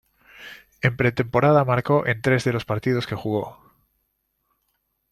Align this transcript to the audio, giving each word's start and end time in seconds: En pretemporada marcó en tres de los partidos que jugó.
En 0.81 0.97
pretemporada 0.97 1.63
marcó 1.63 2.07
en 2.07 2.23
tres 2.23 2.43
de 2.43 2.53
los 2.53 2.65
partidos 2.65 3.05
que 3.05 3.13
jugó. 3.13 3.59